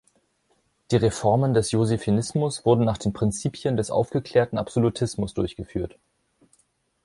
Die 0.89 0.95
Reformen 0.95 1.53
des 1.53 1.69
Josephinismus 1.71 2.65
wurden 2.65 2.85
nach 2.85 2.97
den 2.97 3.13
Prinzipien 3.13 3.77
des 3.77 3.91
aufgeklärten 3.91 4.57
Absolutismus 4.57 5.35
durchgeführt. 5.35 5.99